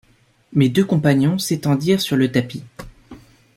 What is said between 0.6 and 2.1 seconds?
deux compagnons s’étendirent